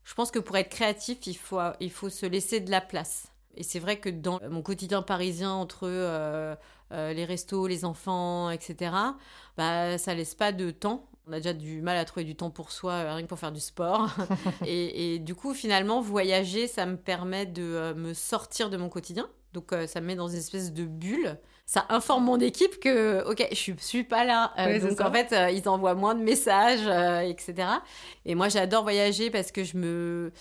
Je 0.05 0.15
pense 0.15 0.31
que 0.31 0.39
pour 0.39 0.57
être 0.57 0.69
créatif, 0.69 1.27
il 1.27 1.37
faut, 1.37 1.61
il 1.81 1.91
faut 1.91 2.11
se 2.11 2.27
laisser 2.27 2.61
de 2.61 2.71
la 2.71 2.81
place. 2.81 3.29
Et 3.57 3.63
c'est 3.63 3.79
vrai 3.79 3.99
que 3.99 4.09
dans 4.09 4.41
mon 4.51 4.63
quotidien 4.63 5.03
parisien, 5.03 5.53
entre 5.53 5.85
euh, 5.85 6.55
euh, 6.93 7.13
les 7.13 7.25
restos, 7.25 7.67
les 7.67 7.85
enfants, 7.85 8.51
etc., 8.51 8.93
bah, 9.57 9.99
ça 9.99 10.15
laisse 10.15 10.35
pas 10.35 10.53
de 10.53 10.71
temps. 10.71 11.09
On 11.27 11.33
a 11.33 11.37
déjà 11.37 11.55
du 11.55 11.81
mal 11.81 11.97
à 11.97 12.05
trouver 12.05 12.25
du 12.25 12.37
temps 12.37 12.51
pour 12.51 12.71
soi, 12.71 12.93
euh, 12.93 13.15
rien 13.15 13.23
que 13.23 13.29
pour 13.29 13.39
faire 13.39 13.53
du 13.53 13.61
sport. 13.61 14.11
et, 14.67 15.19
du 15.19 15.35
coup, 15.35 15.55
finalement, 15.55 16.01
voyager, 16.01 16.67
ça 16.67 16.87
me 16.87 16.97
permet 16.97 17.47
de 17.47 17.95
me 17.95 18.13
sortir 18.13 18.71
de 18.71 18.77
mon 18.77 18.89
quotidien. 18.89 19.29
Donc, 19.55 19.73
ça 19.87 20.01
me 20.01 20.07
met 20.07 20.17
dans 20.17 20.29
une 20.29 20.39
espèce 20.39 20.73
de 20.73 20.85
bulle. 20.85 21.39
Ça 21.65 21.87
informe 21.89 22.25
mon 22.25 22.41
équipe 22.41 22.81
que, 22.81 23.23
ok, 23.31 23.47
je 23.51 23.57
suis, 23.57 23.75
suis 23.79 24.05
pas 24.05 24.25
là. 24.25 24.53
donc, 24.81 25.01
en 25.01 25.13
fait, 25.13 25.35
ils 25.55 25.69
envoient 25.69 25.95
moins 25.95 26.17
de 26.17 26.23
messages, 26.23 26.87
etc. 27.25 27.69
Et 28.27 28.35
moi, 28.35 28.49
j'adore 28.49 28.83
voyager 28.83 29.31
parce 29.31 29.53
que 29.53 29.63
je 29.63 29.77
me 29.77 30.33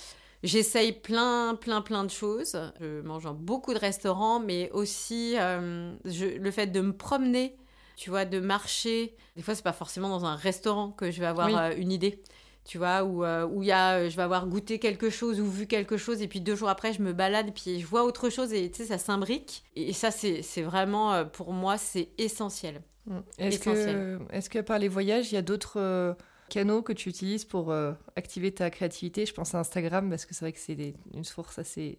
J'essaye 0.43 0.91
plein, 0.91 1.55
plein, 1.55 1.81
plein 1.81 2.03
de 2.03 2.09
choses. 2.09 2.57
Je 2.81 3.01
mange 3.01 3.23
dans 3.23 3.33
beaucoup 3.33 3.73
de 3.73 3.79
restaurants, 3.79 4.41
mais 4.41 4.69
aussi 4.71 5.35
euh, 5.37 5.95
le 6.03 6.51
fait 6.51 6.67
de 6.67 6.81
me 6.81 6.91
promener, 6.91 7.55
tu 7.95 8.09
vois, 8.09 8.25
de 8.25 8.41
marcher. 8.41 9.15
Des 9.37 9.41
fois, 9.41 9.55
c'est 9.55 9.63
pas 9.63 9.71
forcément 9.71 10.09
dans 10.09 10.25
un 10.25 10.35
restaurant 10.35 10.91
que 10.91 11.11
je 11.11 11.21
vais 11.21 11.27
avoir 11.27 11.47
euh, 11.47 11.71
une 11.77 11.93
idée. 11.93 12.21
Tu 12.65 12.77
vois, 12.77 13.03
où, 13.03 13.23
euh, 13.23 13.45
où 13.45 13.63
y 13.63 13.71
a, 13.71 14.09
je 14.09 14.15
vais 14.15 14.21
avoir 14.21 14.47
goûté 14.47 14.79
quelque 14.79 15.09
chose 15.09 15.39
ou 15.39 15.45
vu 15.45 15.65
quelque 15.65 15.97
chose, 15.97 16.21
et 16.21 16.27
puis 16.27 16.39
deux 16.39 16.55
jours 16.55 16.69
après, 16.69 16.93
je 16.93 17.01
me 17.01 17.11
balade, 17.11 17.49
et 17.49 17.51
puis 17.51 17.79
je 17.79 17.85
vois 17.85 18.03
autre 18.03 18.29
chose, 18.29 18.53
et 18.53 18.69
tu 18.71 18.77
sais, 18.77 18.85
ça 18.85 18.97
s'imbrique. 18.97 19.63
Et 19.75 19.91
ça, 19.91 20.11
c'est 20.11 20.61
vraiment, 20.61 21.25
pour 21.25 21.53
moi, 21.53 21.77
c'est 21.77 22.09
essentiel. 22.17 22.81
Mmh. 23.05 23.19
Est-ce 23.37 23.59
que, 23.59 24.19
est 24.31 24.49
que, 24.49 24.59
par 24.59 24.79
les 24.79 24.87
voyages, 24.87 25.31
il 25.31 25.35
y 25.35 25.37
a 25.37 25.41
d'autres 25.41 26.15
canaux 26.53 26.83
que 26.83 26.93
tu 26.93 27.09
utilises 27.09 27.45
pour 27.45 27.71
euh, 27.71 27.93
activer 28.15 28.51
ta 28.51 28.69
créativité 28.69 29.25
Je 29.25 29.33
pense 29.33 29.55
à 29.55 29.59
Instagram 29.59 30.07
parce 30.07 30.25
que 30.25 30.35
c'est 30.35 30.45
vrai 30.45 30.51
que 30.51 30.59
c'est 30.59 30.93
une 31.13 31.23
source 31.23 31.57
assez 31.57 31.97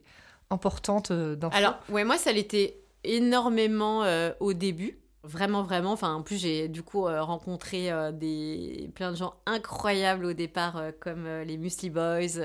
importante 0.49 1.11
euh, 1.11 1.35
d'infos. 1.35 1.57
Alors, 1.57 1.77
ouais, 1.89 2.05
moi, 2.05 2.19
ça 2.19 2.31
l'était 2.31 2.79
énormément 3.03 4.05
euh, 4.05 4.31
au 4.39 4.53
début. 4.53 5.01
Vraiment, 5.25 5.63
vraiment. 5.63 5.91
Enfin, 5.91 6.15
en 6.15 6.23
plus, 6.23 6.37
j'ai 6.37 6.69
du 6.69 6.83
coup 6.83 7.05
rencontré 7.05 7.91
des, 8.13 8.91
plein 8.95 9.11
de 9.11 9.17
gens 9.17 9.35
incroyables 9.47 10.27
au 10.27 10.33
départ, 10.35 10.83
comme 11.01 11.27
les 11.27 11.57
Musli 11.57 11.89
Boys. 11.89 12.39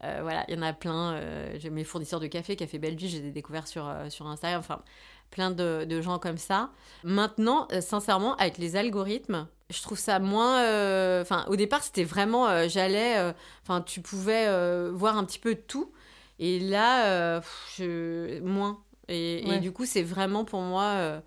voilà, 0.00 0.46
il 0.48 0.54
y 0.54 0.58
en 0.58 0.62
a 0.62 0.72
plein. 0.72 1.20
j'ai 1.58 1.68
mes 1.68 1.84
fournisseurs 1.84 2.18
de 2.18 2.26
café, 2.26 2.56
Café 2.56 2.78
Bellevue, 2.78 3.06
j'ai 3.06 3.30
découvert 3.30 3.66
sur, 3.66 3.94
sur 4.08 4.26
Instagram. 4.28 4.60
Enfin, 4.60 4.82
plein 5.30 5.50
de, 5.50 5.84
de, 5.84 6.00
gens 6.00 6.18
comme 6.18 6.38
ça. 6.38 6.70
Maintenant, 7.04 7.68
sincèrement, 7.80 8.36
avec 8.36 8.58
les 8.58 8.76
algorithmes, 8.76 9.46
je 9.70 9.82
trouve 9.82 9.98
ça 9.98 10.18
moins 10.18 10.62
euh, 10.62 11.22
enfin 11.22 11.44
au 11.48 11.56
départ 11.56 11.82
c'était 11.82 12.04
vraiment 12.04 12.48
euh, 12.48 12.68
j'allais 12.68 13.16
euh, 13.18 13.32
enfin 13.62 13.80
tu 13.80 14.00
pouvais 14.00 14.46
voir 14.90 15.16
un 15.16 15.24
petit 15.24 15.38
peu 15.38 15.54
tout 15.54 15.92
et 16.38 16.58
là 16.58 17.40
je, 17.76 18.40
moins 18.40 18.80
et, 19.08 19.58
du 19.60 19.72
coup 19.72 19.86
c'est 19.86 20.02
vraiment 20.02 20.44
pour 20.44 20.60
moi 20.60 21.22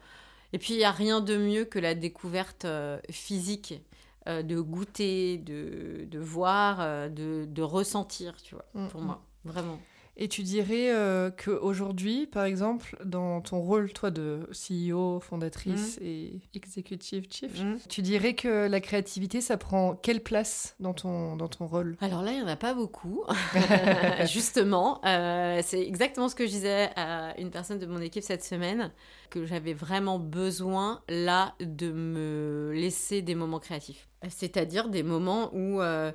et 0.51 0.59
puis 0.59 0.73
il 0.73 0.79
y 0.79 0.83
a 0.83 0.91
rien 0.91 1.21
de 1.21 1.37
mieux 1.37 1.65
que 1.65 1.79
la 1.79 1.95
découverte 1.95 2.67
physique 3.09 3.81
de 4.27 4.59
goûter 4.59 5.37
de, 5.37 6.05
de 6.05 6.19
voir 6.19 7.09
de, 7.09 7.45
de, 7.45 7.61
ressentir 7.61 8.35
tu 8.41 8.55
vois 8.55 8.65
mm, 8.73 8.87
pour 8.87 9.01
mm. 9.01 9.05
moi 9.05 9.21
vraiment 9.45 9.79
Et 10.15 10.27
tu 10.27 10.43
dirais 10.43 10.91
euh, 10.91 11.31
qu'aujourd'hui, 11.31 12.27
par 12.27 12.45
exemple, 12.45 12.97
dans 13.03 13.41
ton 13.41 13.59
rôle, 13.59 13.91
toi, 13.93 14.11
de 14.11 14.47
CEO, 14.51 15.19
fondatrice 15.19 15.97
Mmh. 15.99 16.03
et 16.03 16.39
executive 16.53 17.25
chief, 17.29 17.51
tu 17.89 18.01
dirais 18.01 18.33
que 18.33 18.67
la 18.67 18.79
créativité, 18.79 19.41
ça 19.41 19.57
prend 19.57 19.95
quelle 19.95 20.21
place 20.21 20.75
dans 20.79 20.93
ton, 20.93 21.35
dans 21.35 21.47
ton 21.47 21.65
rôle? 21.65 21.97
Alors 22.01 22.21
là, 22.21 22.31
il 22.31 22.37
n'y 22.37 22.43
en 22.43 22.47
a 22.47 22.55
pas 22.55 22.73
beaucoup. 22.73 23.23
Justement, 24.31 25.01
euh, 25.05 25.61
c'est 25.63 25.81
exactement 25.81 26.29
ce 26.29 26.35
que 26.35 26.45
je 26.45 26.51
disais 26.51 26.89
à 26.95 27.39
une 27.39 27.49
personne 27.49 27.79
de 27.79 27.85
mon 27.85 28.01
équipe 28.01 28.23
cette 28.23 28.43
semaine, 28.43 28.91
que 29.29 29.45
j'avais 29.45 29.73
vraiment 29.73 30.19
besoin 30.19 31.01
là 31.09 31.55
de 31.59 31.91
me 31.91 32.71
laisser 32.73 33.21
des 33.21 33.35
moments 33.35 33.59
créatifs. 33.59 34.07
C'est-à-dire 34.29 34.89
des 34.89 35.03
moments 35.03 35.53
où, 35.53 35.81
euh, 35.81 36.11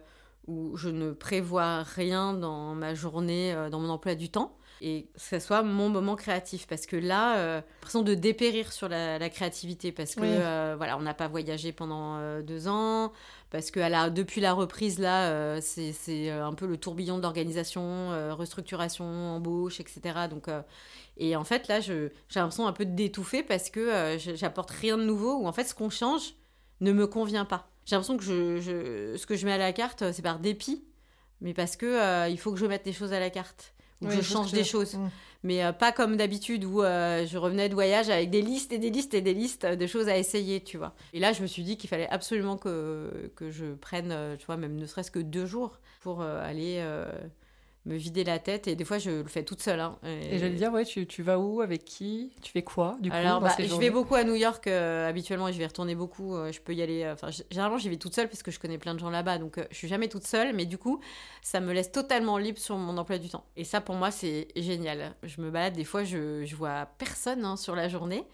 où 0.49 0.77
je 0.77 0.89
ne 0.89 1.13
prévois 1.13 1.83
rien 1.85 2.33
dans 2.35 2.75
ma 2.75 2.95
journée, 2.95 3.53
euh, 3.55 3.71
dans 3.71 3.79
mon 3.79 3.91
emploi 3.91 4.15
du 4.17 4.29
temps. 4.31 4.57
Et 4.81 5.09
que 5.13 5.21
ce 5.21 5.39
soit 5.41 5.63
mon 5.65 5.89
moment 5.89 6.15
créatif. 6.15 6.67
Parce 6.69 6.87
que 6.87 6.95
là, 6.97 7.37
euh, 7.39 7.61
l'impression 7.81 8.03
de 8.03 8.15
dépérir 8.15 8.73
sur 8.73 8.89
la, 8.89 9.19
la 9.19 9.29
créativité. 9.29 9.91
Parce 9.91 10.15
que, 10.15 10.21
Oui. 10.21 10.29
euh, 10.31 10.75
voilà, 10.77 10.97
on 10.97 11.01
n'a 11.03 11.15
pas 11.15 11.27
voyagé 11.29 11.73
pendant 11.73 12.17
euh, 12.19 12.43
deux 12.43 12.69
ans 12.69 13.13
parce 13.51 13.71
que 13.73 13.81
à 13.81 13.89
la- 13.89 14.09
depuis 14.11 14.41
la 14.41 14.53
reprise, 14.53 14.99
là, 15.01 15.61
c'est 15.61 16.31
un 16.31 16.53
peu 16.55 16.67
le 16.67 16.77
tourbillon 16.77 17.19
d'organisation, 17.19 18.11
restructuration, 18.37 19.05
embauche, 19.05 19.81
etc. 19.81 20.29
Donc, 20.31 20.47
et 21.17 21.35
en 21.35 21.45
fait, 21.45 21.67
là, 21.69 21.81
j'ai 21.81 22.11
l'impression 22.37 22.67
un 22.67 22.73
peu 22.73 22.85
d'étouffer 22.85 23.43
parce 23.43 23.71
que 23.71 24.17
je- 24.19 24.35
j'apporte 24.35 24.71
rien 24.71 24.97
de 24.99 25.03
nouveau, 25.05 25.35
ou 25.39 25.47
en 25.49 25.53
fait, 25.53 25.65
ce 25.65 25.75
qu'on 25.75 25.91
change 25.91 26.35
ne 26.81 26.93
me 26.93 27.07
convient 27.07 27.45
pas. 27.47 27.69
J'ai 27.89 27.97
l'impression 27.97 28.19
que 28.19 28.23
je, 28.23 28.61
je- 28.61 29.17
ce 29.17 29.25
que 29.25 29.35
je 29.35 29.47
mets 29.47 29.53
à 29.53 29.57
la 29.59 29.73
carte, 29.73 30.03
euh, 30.03 30.13
c'est 30.13 30.21
par 30.21 30.41
dépit, 30.41 30.85
mais 31.41 31.55
parce 31.55 31.75
que 31.75 31.87
euh, 31.87 32.29
il 32.29 32.39
faut 32.39 32.53
que 32.53 32.59
je 32.59 32.67
mette 32.67 32.85
des 32.85 32.93
choses 32.93 33.15
à 33.15 33.19
la 33.19 33.31
carte, 33.31 33.73
ou 34.03 34.07
que 34.09 34.11
Oui, 34.11 34.17
je 34.19 34.23
change 34.23 34.53
des 34.53 34.63
choses. 34.63 34.95
Mm. 34.97 35.09
Mais 35.45 35.65
euh, 35.65 35.73
pas 35.73 35.91
comme 35.93 36.19
d'habitude 36.19 36.67
où 36.67 36.83
euh, 36.83 37.25
je 37.27 37.39
revenais 37.39 37.71
de 37.71 37.75
voyage 37.75 38.11
avec 38.11 38.29
des 38.29 38.43
listes 38.43 38.75
et 38.75 38.79
des 38.79 38.91
listes 38.91 39.15
et 39.15 39.23
des 39.23 39.33
listes 39.33 39.65
de 39.65 39.87
choses 39.87 40.09
à 40.09 40.19
essayer, 40.19 40.63
tu 40.63 40.77
vois. 40.77 40.95
Et 41.15 41.19
là, 41.19 41.33
je 41.33 41.41
me 41.41 41.47
suis 41.47 41.63
dit 41.63 41.79
qu'il 41.79 41.89
fallait 41.89 42.11
absolument 42.11 42.59
que, 42.59 43.31
que 43.37 43.51
je 43.51 43.73
prenne, 43.73 44.15
tu 44.39 44.45
vois, 44.45 44.59
même 44.59 44.77
ne 44.77 44.85
serait-ce 44.85 45.11
que 45.11 45.21
deux 45.21 45.47
jours 45.47 45.79
pour 46.03 46.21
aller 46.23 46.85
me 47.89 47.97
vider 47.97 48.23
la 48.23 48.39
tête. 48.39 48.69
Et 48.69 48.77
des 48.77 48.85
fois, 48.85 48.99
je 48.99 49.11
le 49.11 49.25
fais 49.29 49.43
toute 49.43 49.61
seule. 49.61 49.81
hein. 49.81 49.99
Et 50.05 50.39
j'allais 50.39 50.55
dire, 50.55 50.73
ouais, 50.73 50.85
tu, 50.85 51.07
tu 51.07 51.23
vas 51.23 51.39
où 51.39 51.61
Avec 51.61 51.85
qui 51.85 52.33
Tu 52.43 52.53
fais 52.53 52.63
quoi, 52.63 52.97
du 53.01 53.11
coup, 53.11 53.17
Alors, 53.17 53.41
dans 53.41 53.47
bah, 53.47 53.55
ces 53.57 53.65
je 53.67 53.75
vais 53.77 53.91
beaucoup 53.91 54.15
à 54.15 54.25
New 54.25 54.35
York 54.35 54.67
euh, 54.67 55.09
habituellement 55.09 55.49
et 55.49 55.53
je 55.53 55.59
vais 55.59 55.67
retourner 55.67 55.95
beaucoup. 55.95 56.37
euh, 56.37 56.53
je 56.53 56.61
peux 56.61 56.75
y 56.75 56.83
aller. 56.83 57.03
euh, 57.03 57.15
Enfin, 57.15 57.31
généralement, 57.51 57.79
j'y 57.79 57.89
vais 57.89 57.97
toute 57.97 58.15
seule 58.15 58.29
parce 58.29 58.43
que 58.43 58.51
je 58.51 58.61
connais 58.61 58.79
plein 58.79 58.95
de 58.95 58.99
gens 59.01 59.11
là-bas. 59.11 59.39
Donc, 59.39 59.59
je 59.71 59.77
suis 59.77 59.89
jamais 59.89 60.09
toute 60.09 60.25
seule. 60.27 60.55
Mais 60.55 60.67
du 60.67 60.79
coup, 60.79 61.01
ça 61.43 61.61
me 61.61 61.73
laisse 61.73 61.91
totalement 61.91 62.39
libre 62.39 62.59
sur 62.59 62.77
mon 62.77 62.97
emploi 62.99 63.19
du 63.19 63.29
temps. 63.29 63.45
Et 63.57 63.65
ça, 63.65 63.81
pour 63.81 63.95
moi, 63.95 64.11
c'est 64.11 64.49
génial. 64.55 65.15
Je 65.23 65.41
me 65.41 65.51
balade. 65.51 65.75
Des 65.75 65.85
fois, 65.85 66.05
je, 66.05 66.45
je 66.45 66.55
vois 66.57 66.87
personne 66.99 67.45
hein, 67.45 67.57
sur 67.57 67.75
la 67.75 67.89
journée 67.89 68.25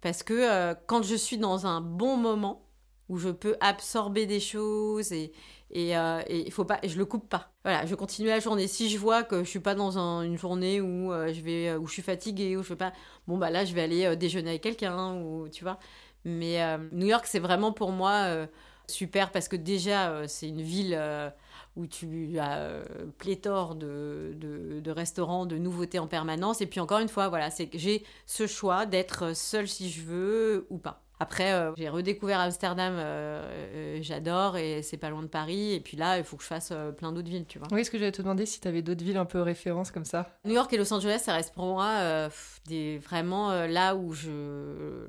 parce 0.00 0.22
que 0.22 0.74
quand 0.86 1.02
je 1.02 1.14
suis 1.14 1.38
dans 1.38 1.66
un 1.66 1.80
bon 1.80 2.16
moment 2.18 2.63
où 3.08 3.18
je 3.18 3.28
peux 3.30 3.56
absorber 3.60 4.26
des 4.26 4.40
choses 4.40 5.12
et 5.12 5.32
et 5.70 5.96
euh, 5.96 6.20
faut 6.50 6.64
pas 6.64 6.78
je 6.84 6.96
le 6.98 7.04
coupe 7.06 7.28
pas 7.28 7.52
voilà 7.64 7.84
je 7.86 7.94
continue 7.94 8.28
la 8.28 8.38
journée 8.40 8.68
si 8.68 8.90
je 8.90 8.98
vois 8.98 9.22
que 9.24 9.42
je 9.44 9.48
suis 9.48 9.60
pas 9.60 9.74
dans 9.74 9.98
un- 9.98 10.22
une 10.22 10.38
journée 10.38 10.80
où 10.80 11.12
euh, 11.12 11.32
je 11.32 11.40
vais 11.40 11.74
où 11.76 11.86
je 11.86 11.92
suis 11.92 12.02
fatiguée 12.02 12.56
où 12.56 12.62
je 12.62 12.68
vais 12.70 12.76
pas 12.76 12.92
bon 13.26 13.38
bah 13.38 13.50
là 13.50 13.64
je 13.64 13.74
vais 13.74 13.82
aller 13.82 14.04
euh, 14.04 14.14
déjeuner 14.16 14.50
avec 14.50 14.62
quelqu'un 14.62 15.16
ou 15.20 15.48
tu 15.48 15.64
vois 15.64 15.78
mais 16.24 16.62
euh, 16.62 16.78
New 16.92 17.06
York 17.06 17.24
c'est 17.26 17.38
vraiment 17.40 17.72
pour 17.72 17.92
moi 17.92 18.12
euh, 18.28 18.46
super 18.88 19.30
parce 19.32 19.48
que 19.48 19.56
déjà 19.56 20.10
euh, 20.10 20.24
c'est 20.28 20.48
une 20.48 20.62
ville 20.62 20.94
euh, 20.98 21.30
où 21.76 21.86
tu 21.86 22.38
as 22.38 22.58
euh, 22.58 22.84
pléthore 23.18 23.74
de, 23.74 24.34
de, 24.36 24.90
restaurants, 24.90 25.46
de 25.46 25.58
nouveautés 25.58 25.98
en 25.98 26.06
permanence. 26.06 26.60
Et 26.60 26.66
puis 26.66 26.80
encore 26.80 27.00
une 27.00 27.08
fois, 27.08 27.28
voilà, 27.28 27.50
c'est 27.50 27.68
j'ai 27.74 28.04
ce 28.26 28.46
choix 28.46 28.86
d'être 28.86 29.34
seule 29.36 29.68
si 29.68 29.90
je 29.90 30.02
veux 30.02 30.66
ou 30.70 30.78
pas. 30.78 31.03
Après, 31.24 31.54
euh, 31.54 31.72
j'ai 31.78 31.88
redécouvert 31.88 32.38
Amsterdam, 32.38 32.96
euh, 32.98 33.96
euh, 33.96 33.98
j'adore, 34.02 34.58
et 34.58 34.82
c'est 34.82 34.98
pas 34.98 35.08
loin 35.08 35.22
de 35.22 35.26
Paris. 35.26 35.72
Et 35.72 35.80
puis 35.80 35.96
là, 35.96 36.18
il 36.18 36.24
faut 36.24 36.36
que 36.36 36.42
je 36.42 36.48
fasse 36.48 36.70
plein 36.98 37.12
d'autres 37.12 37.30
villes, 37.30 37.46
tu 37.46 37.58
vois. 37.58 37.66
Oui, 37.72 37.80
est-ce 37.80 37.90
que 37.90 37.96
j'allais 37.96 38.12
te 38.12 38.20
demander 38.20 38.44
si 38.44 38.60
tu 38.60 38.68
avais 38.68 38.82
d'autres 38.82 39.02
villes 39.02 39.16
un 39.16 39.24
peu 39.24 39.40
références 39.40 39.90
comme 39.90 40.04
ça 40.04 40.28
New 40.44 40.52
York 40.52 40.70
et 40.74 40.76
Los 40.76 40.92
Angeles, 40.92 41.20
ça 41.24 41.32
reste 41.32 41.54
pour 41.54 41.64
moi 41.64 42.28
des, 42.66 42.98
vraiment 42.98 43.66
là 43.66 43.96
où 43.96 44.12
je... 44.12 45.06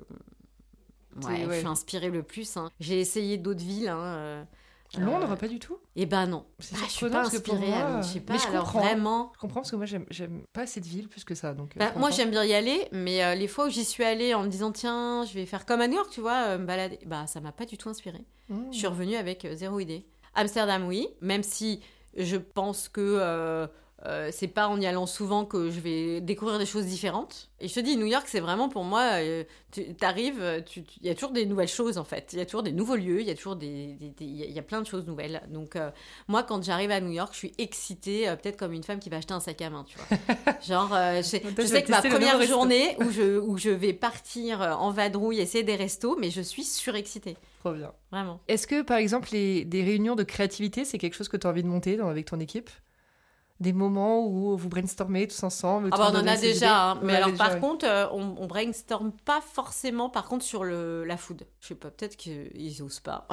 Ouais, 1.22 1.46
je 1.50 1.58
suis 1.58 1.68
inspirée 1.68 2.10
le 2.10 2.24
plus. 2.24 2.56
hein. 2.56 2.70
J'ai 2.80 3.02
essayé 3.02 3.38
d'autres 3.38 3.64
villes. 3.64 3.90
Hein, 3.90 4.48
Londres, 5.02 5.32
euh, 5.32 5.36
pas 5.36 5.48
du 5.48 5.60
tout? 5.60 5.78
Eh 5.96 6.06
ben 6.06 6.26
non. 6.28 6.46
C'est 6.60 6.76
Ah, 6.78 6.86
je 6.88 6.92
suis 6.92 7.10
pas 7.10 7.22
inspirée 7.26 7.74
à 7.74 7.90
Londres. 7.90 8.04
Je 8.04 8.14
sais 8.14 8.20
pas. 8.20 8.34
mais 8.34 8.40
je 8.40 8.48
alors 8.48 8.64
comprends. 8.66 8.80
vraiment. 8.82 9.32
Je 9.36 9.40
comprends 9.40 9.60
parce 9.62 9.72
que 9.72 9.76
moi, 9.76 9.86
j'aime- 9.86 10.42
pas 10.54 10.66
cette 10.68 10.86
ville 10.86 11.08
plus 11.08 11.24
que 11.24 11.36
ça. 11.36 11.54
Donc, 11.54 11.76
euh, 11.76 11.80
Bah, 11.80 11.94
moi, 11.98 12.10
j'aime 12.12 12.32
bien 12.32 12.44
y 12.44 12.54
aller, 12.54 12.88
mais 12.92 13.24
euh, 13.24 13.36
les 13.36 13.48
fois 13.48 13.68
où 13.68 13.70
j'y 13.70 13.86
suis 13.86 14.04
allée 14.04 14.34
en 14.34 14.44
me 14.44 14.48
disant 14.50 14.72
tiens, 14.72 15.24
je 15.26 15.34
vais 15.34 15.46
faire 15.46 15.66
comme 15.66 15.82
à 15.82 15.88
New 15.88 15.96
York, 15.96 16.10
tu 16.12 16.22
vois, 16.22 16.48
euh, 16.50 16.58
me 16.58 16.66
balader, 16.66 17.00
bah 17.06 17.28
ça 17.28 17.40
m'a 17.42 17.52
pas 17.52 17.66
du 17.66 17.78
tout 17.78 17.90
inspiré. 17.90 18.26
Mmh. 18.50 18.72
Je 18.72 18.78
suis 18.78 18.88
revenue 18.88 19.16
avec 19.16 19.48
zéro 19.54 19.80
idée. 19.80 20.06
Amsterdam, 20.34 20.86
oui, 20.88 21.08
même 21.22 21.44
si 21.44 21.80
je 22.18 22.38
pense 22.38 22.90
que 22.90 23.02
euh, 24.04 24.06
euh, 24.08 24.30
c'est 24.32 24.48
pas 24.48 24.68
en 24.68 24.80
y 24.80 24.86
allant 24.86 25.06
souvent 25.08 25.46
que 25.46 25.70
je 25.72 25.80
vais 25.80 26.22
découvrir 26.22 26.60
des 26.60 26.66
choses 26.66 26.86
différentes. 26.86 27.50
Et 27.60 27.68
je 27.68 27.74
te 27.74 27.80
dis, 27.80 27.98
New 27.98 28.06
York, 28.06 28.26
c'est 28.28 28.40
vraiment 28.40 28.70
pour 28.70 28.84
moi, 28.84 29.02
euh, 29.22 29.44
tu 29.72 29.84
arrives, 30.02 30.64
il 31.02 31.08
y 31.08 31.10
a 31.10 31.16
toujours 31.16 31.32
des 31.32 31.46
nouvelles 31.46 31.68
choses 31.70 31.98
en 31.98 32.04
fait. 32.04 32.30
Il 32.34 32.40
y 32.40 32.42
a 32.42 32.46
toujours 32.46 32.62
des 32.64 32.72
nouveaux 32.72 32.96
lieux, 32.98 33.22
il 33.22 33.28
y 33.28 33.32
a 33.32 33.36
toujours 33.36 33.56
des. 33.56 33.98
Il 34.20 34.36
y, 34.36 34.44
a- 34.44 34.46
il 34.46 34.52
y 34.52 34.60
a 34.60 34.62
plein 34.62 34.82
de 34.82 34.86
choses 34.88 35.06
nouvelles. 35.08 35.42
Donc, 35.50 35.76
euh, 35.76 35.90
moi, 36.28 36.44
quand 36.44 36.64
j'arrive 36.64 36.92
à 36.92 37.00
New 37.02 37.12
York, 37.12 37.30
je 37.34 37.38
suis 37.40 37.54
excitée, 37.58 38.28
euh, 38.30 38.36
peut-être 38.36 38.58
comme 38.58 38.74
une 38.74 38.84
femme 38.84 39.00
qui 39.00 39.10
va 39.10 39.18
acheter 39.18 39.34
un 39.34 39.40
sac 39.40 39.62
à 39.62 39.70
main, 39.70 39.86
tu 39.88 39.98
vois. 39.98 40.18
Genre, 40.62 40.94
euh, 40.94 41.18
je, 41.18 41.22
sais- 41.24 41.42
je 41.44 41.50
que 41.82 41.92
ma 41.92 42.02
première 42.02 42.42
journée 42.44 42.96
où 43.00 43.10
je, 43.10 43.40
où 43.40 43.58
je 43.58 43.70
vais 43.70 43.94
partir 43.94 44.62
euh, 44.62 44.74
en 44.74 44.92
vadrouille, 44.92 45.40
essayer 45.40 45.64
des 45.64 45.76
restos, 45.76 46.18
mais 46.20 46.30
je 46.30 46.42
suis 46.42 46.64
surexcitée. 46.64 47.38
Trop 47.62 47.74
bien. 47.74 47.92
Vraiment. 48.12 48.40
Est-ce 48.48 48.68
que, 48.68 48.82
par 48.84 48.98
exemple, 48.98 49.30
les, 49.32 49.66
des 49.66 49.84
réunions 49.84 50.16
de 50.16 50.24
créativité, 50.24 50.86
c'est 50.86 50.98
quelque 51.00 51.16
chose 51.16 51.30
que 51.30 51.38
tu 51.38 51.48
as 51.48 51.50
envie 51.50 51.64
de 51.64 51.68
monter 51.68 51.98
dans- 51.98 52.10
avec 52.10 52.26
ton 52.28 52.40
équipe? 52.40 52.70
Des 53.62 53.72
moments 53.72 54.26
où 54.26 54.58
vous 54.58 54.68
brainstormez 54.68 55.28
tous 55.28 55.42
ensemble 55.44 55.88
Ah 55.94 55.98
bah, 55.98 56.12
on 56.14 56.18
en 56.18 56.28
a 56.28 56.36
déjà, 56.36 56.92
hein. 56.92 57.00
mais 57.02 57.16
alors 57.16 57.32
déjà, 57.32 57.46
par 57.46 57.60
contre, 57.62 57.86
euh, 57.88 58.06
on, 58.12 58.36
on 58.38 58.48
brainstorm 58.48 59.14
pas 59.24 59.40
forcément 59.40 60.10
par 60.10 60.26
contre 60.26 60.44
sur 60.44 60.66
le, 60.66 61.06
la 61.06 61.16
food. 61.16 61.48
Je 61.62 61.70
sais 61.70 61.76
pas, 61.76 61.90
peut-être 61.90 62.18
qu'ils 62.18 62.84
osent 62.84 63.00
pas. 63.00 63.30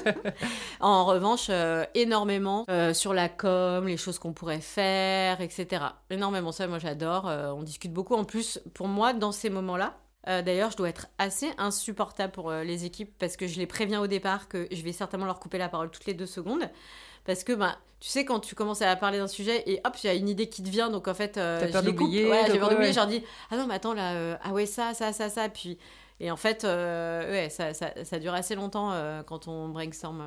en 0.80 1.04
revanche, 1.04 1.46
euh, 1.50 1.84
énormément 1.94 2.64
euh, 2.68 2.92
sur 2.92 3.14
la 3.14 3.28
com, 3.28 3.86
les 3.86 3.96
choses 3.96 4.18
qu'on 4.18 4.32
pourrait 4.32 4.60
faire, 4.60 5.40
etc. 5.40 5.84
Énormément, 6.10 6.50
ça 6.50 6.66
moi 6.66 6.80
j'adore, 6.80 7.26
on 7.26 7.62
discute 7.62 7.92
beaucoup. 7.92 8.14
En 8.14 8.24
plus, 8.24 8.60
pour 8.74 8.88
moi, 8.88 9.12
dans 9.12 9.30
ces 9.30 9.50
moments-là, 9.50 9.94
euh, 10.28 10.42
D'ailleurs, 10.42 10.70
je 10.70 10.76
dois 10.76 10.88
être 10.88 11.08
assez 11.18 11.50
insupportable 11.58 12.32
pour 12.32 12.50
euh, 12.50 12.64
les 12.64 12.84
équipes 12.84 13.12
parce 13.18 13.36
que 13.36 13.46
je 13.46 13.58
les 13.58 13.66
préviens 13.66 14.00
au 14.00 14.06
départ 14.06 14.48
que 14.48 14.66
je 14.70 14.82
vais 14.82 14.92
certainement 14.92 15.26
leur 15.26 15.38
couper 15.38 15.58
la 15.58 15.68
parole 15.68 15.90
toutes 15.90 16.06
les 16.06 16.14
deux 16.14 16.26
secondes. 16.26 16.70
Parce 17.24 17.44
que, 17.44 17.52
bah, 17.52 17.78
tu 18.00 18.08
sais, 18.08 18.24
quand 18.24 18.40
tu 18.40 18.54
commences 18.54 18.82
à 18.82 18.94
parler 18.96 19.18
d'un 19.18 19.28
sujet 19.28 19.62
et 19.66 19.80
hop, 19.84 19.94
il 20.02 20.06
y 20.06 20.10
a 20.10 20.14
une 20.14 20.28
idée 20.28 20.48
qui 20.48 20.62
te 20.62 20.68
vient, 20.68 20.90
donc 20.90 21.08
en 21.08 21.14
fait, 21.14 21.38
euh, 21.38 21.60
je 21.72 21.78
d'oublier, 21.80 22.28
Ouais, 22.30 22.44
d'oublier, 22.50 22.76
ouais. 22.76 22.92
je 22.92 22.96
leur 22.96 23.06
dis 23.06 23.22
Ah 23.50 23.56
non, 23.56 23.66
mais 23.66 23.74
attends, 23.74 23.94
là, 23.94 24.12
euh, 24.14 24.36
ah 24.42 24.52
ouais, 24.52 24.66
ça, 24.66 24.92
ça, 24.94 25.12
ça, 25.12 25.30
ça. 25.30 25.48
Puis, 25.48 25.78
et 26.20 26.30
en 26.30 26.36
fait, 26.36 26.64
euh, 26.64 27.30
ouais, 27.30 27.48
ça, 27.50 27.72
ça, 27.72 27.92
ça 28.04 28.18
dure 28.18 28.34
assez 28.34 28.54
longtemps 28.54 28.92
euh, 28.92 29.22
quand 29.22 29.48
on 29.48 29.68
brainstorm. 29.70 30.22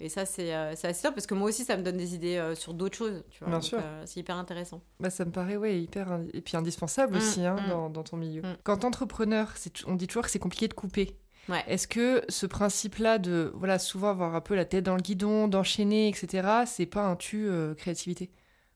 et 0.00 0.08
ça, 0.10 0.26
c'est 0.26 0.52
assez 0.52 1.02
top 1.02 1.14
parce 1.14 1.26
que 1.26 1.34
moi 1.34 1.48
aussi, 1.48 1.64
ça 1.64 1.76
me 1.78 1.82
donne 1.82 1.96
des 1.96 2.14
idées 2.14 2.52
sur 2.54 2.74
d'autres 2.74 2.96
choses. 2.96 3.24
Tu 3.30 3.38
vois, 3.40 3.48
Bien 3.48 3.56
donc, 3.58 3.64
sûr. 3.64 3.80
c'est 4.04 4.20
hyper 4.20 4.36
intéressant. 4.36 4.82
Bah, 5.00 5.08
ça 5.10 5.24
me 5.24 5.30
paraît 5.32 5.56
ouais, 5.56 5.80
hyper 5.80 6.12
in- 6.12 6.26
et 6.34 6.40
puis 6.42 6.56
indispensable 6.58 7.14
Mm, 7.14 7.16
aussi 7.16 7.44
hein, 7.46 7.56
mm. 7.66 7.68
dans, 7.70 7.90
dans 7.90 8.02
ton 8.04 8.16
milieu. 8.18 8.42
Mm. 8.42 8.56
Quand 8.64 8.84
entrepreneur, 8.84 9.52
on 9.86 9.94
dit 9.94 10.06
toujours 10.06 10.24
que 10.24 10.30
c'est 10.30 10.38
compliqué 10.38 10.68
de 10.68 10.74
couper. 10.74 11.16
Ouais. 11.48 11.64
Est-ce 11.66 11.88
que 11.88 12.22
ce 12.28 12.46
principe-là 12.46 13.18
de 13.18 13.52
voilà 13.54 13.78
souvent 13.78 14.10
avoir 14.10 14.34
un 14.34 14.40
peu 14.40 14.54
la 14.54 14.64
tête 14.64 14.84
dans 14.84 14.96
le 14.96 15.00
guidon, 15.00 15.48
d'enchaîner, 15.48 16.08
etc., 16.08 16.64
c'est 16.66 16.86
pas 16.86 17.02
un 17.02 17.16
tu 17.16 17.48
euh, 17.48 17.74
créativité 17.74 18.30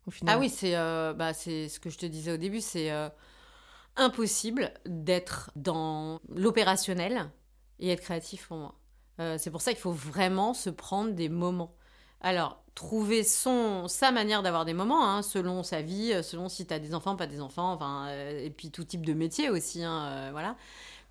au 0.07 0.11
final? 0.11 0.35
Ah 0.35 0.39
oui, 0.39 0.49
c'est 0.49 0.75
euh, 0.75 1.13
bah, 1.13 1.35
c'est 1.35 1.69
ce 1.69 1.79
que 1.81 1.91
je 1.91 1.99
te 1.99 2.07
disais 2.07 2.33
au 2.33 2.37
début, 2.39 2.61
c'est 2.61 2.91
euh, 2.91 3.09
impossible 3.97 4.73
d'être 4.87 5.51
dans 5.55 6.21
l'opérationnel 6.35 7.31
et 7.79 7.91
être 7.91 8.01
créatif 8.01 8.49
pour 8.49 8.57
moi. 8.57 8.75
C'est 9.39 9.53
pour 9.53 9.61
ça 9.61 9.71
qu'il 9.71 9.81
faut 9.81 9.93
vraiment 9.93 10.53
se 10.53 10.69
prendre 10.69 11.13
des 11.13 11.29
moments. 11.29 11.77
Alors, 12.23 12.65
trouver 12.75 13.23
son, 13.23 13.87
sa 13.87 14.11
manière 14.11 14.43
d'avoir 14.43 14.65
des 14.65 14.75
moments, 14.75 15.09
hein, 15.09 15.23
selon 15.23 15.63
sa 15.63 15.81
vie, 15.81 16.13
selon 16.25 16.49
si 16.49 16.67
tu 16.67 16.75
as 16.75 16.81
des 16.81 16.93
enfants, 16.93 17.15
pas 17.15 17.29
des 17.29 17.41
enfants, 17.41 17.73
enfin, 17.73 18.09
et 18.11 18.51
puis 18.51 18.73
tout 18.73 18.83
type 18.83 19.07
de 19.07 19.13
métier 19.13 19.49
aussi, 19.49 19.85
hein, 19.85 20.31
voilà. 20.33 20.57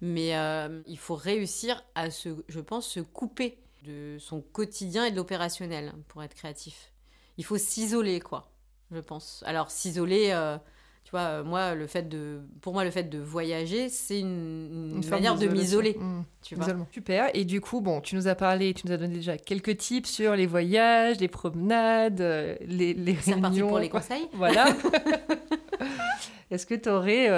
Mais 0.01 0.35
euh, 0.35 0.81
il 0.87 0.97
faut 0.97 1.15
réussir 1.15 1.83
à 1.93 2.09
se, 2.09 2.29
je 2.47 2.59
pense, 2.59 2.87
se 2.87 2.99
couper 2.99 3.59
de 3.83 4.17
son 4.19 4.41
quotidien 4.41 5.05
et 5.05 5.11
de 5.11 5.15
l'opérationnel 5.15 5.93
pour 6.07 6.23
être 6.23 6.33
créatif. 6.33 6.91
Il 7.37 7.45
faut 7.45 7.57
s'isoler, 7.57 8.19
quoi, 8.19 8.51
je 8.91 8.99
pense. 8.99 9.43
Alors, 9.45 9.69
s'isoler 9.69 10.29
euh, 10.31 10.57
Tu 11.03 11.11
vois, 11.11 11.21
euh, 11.21 11.43
moi, 11.43 11.75
le 11.75 11.85
fait 11.85 12.09
de, 12.09 12.41
pour 12.61 12.73
moi, 12.73 12.83
le 12.83 12.89
fait 12.89 13.03
de 13.03 13.19
voyager, 13.19 13.89
c'est 13.89 14.19
une, 14.19 15.05
manière 15.07 15.35
de 15.37 15.47
m'isoler. 15.47 15.95
Mmh, 15.99 16.23
tu 16.41 16.55
vois. 16.55 16.65
Super. 16.91 17.29
Et 17.35 17.45
du 17.45 17.61
coup, 17.61 17.79
bon, 17.79 18.01
tu 18.01 18.15
nous 18.15 18.27
as 18.27 18.35
parlé, 18.35 18.73
tu 18.73 18.87
nous 18.87 18.93
as 18.93 18.97
donné 18.97 19.13
déjà 19.13 19.37
quelques 19.37 19.77
tips 19.77 20.09
sur 20.09 20.35
les 20.35 20.47
voyages, 20.47 21.19
les 21.19 21.27
promenades, 21.27 22.21
les, 22.61 22.95
les. 22.95 23.15
C'est 23.17 23.39
parti 23.39 23.61
pour 23.61 23.77
les 23.77 23.89
conseils. 23.89 24.27
Voilà. 24.33 24.75
Est-ce 26.49 26.65
que 26.65 26.75
tu 26.75 26.89
aurais 26.89 27.29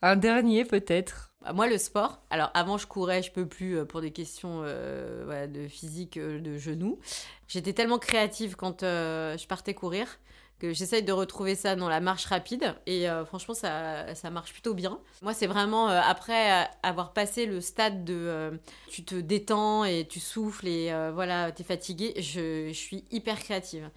un 0.00 0.16
dernier 0.16 0.64
peut-être? 0.64 1.27
Moi, 1.54 1.66
le 1.66 1.78
sport. 1.78 2.20
Alors, 2.30 2.50
avant, 2.54 2.78
je 2.78 2.86
courais, 2.86 3.22
je 3.22 3.32
peux 3.32 3.46
plus 3.46 3.84
pour 3.86 4.00
des 4.00 4.10
questions 4.10 4.62
de 4.62 5.68
physique 5.68 6.18
de 6.18 6.58
genoux. 6.58 6.98
J'étais 7.46 7.72
tellement 7.72 7.98
créative 7.98 8.56
quand 8.56 8.82
je 8.82 9.46
partais 9.46 9.74
courir 9.74 10.18
que 10.58 10.72
j'essaye 10.72 11.02
de 11.02 11.12
retrouver 11.12 11.54
ça 11.54 11.76
dans 11.76 11.88
la 11.88 12.00
marche 12.00 12.26
rapide 12.26 12.74
et 12.86 13.08
euh, 13.08 13.24
franchement 13.24 13.54
ça, 13.54 14.14
ça 14.14 14.30
marche 14.30 14.52
plutôt 14.52 14.74
bien. 14.74 14.98
Moi 15.22 15.32
c'est 15.32 15.46
vraiment 15.46 15.88
euh, 15.88 16.00
après 16.04 16.52
euh, 16.52 16.64
avoir 16.82 17.12
passé 17.12 17.46
le 17.46 17.60
stade 17.60 18.04
de 18.04 18.58
tu 18.88 19.04
te 19.04 19.14
détends 19.14 19.84
et 19.84 20.06
tu 20.08 20.20
souffles 20.20 20.66
et 20.66 20.92
voilà 21.12 21.52
t'es 21.52 21.64
fatigué, 21.64 22.14
je, 22.16 22.68
je, 22.68 22.78
suis 22.78 23.04
hyper 23.10 23.38
créative. 23.38 23.90